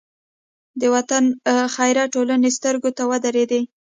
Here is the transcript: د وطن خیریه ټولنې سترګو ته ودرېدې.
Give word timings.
د 0.79 0.81
وطن 0.95 1.23
خیریه 1.75 2.05
ټولنې 2.13 2.49
سترګو 2.57 2.89
ته 2.97 3.03
ودرېدې. 3.11 3.61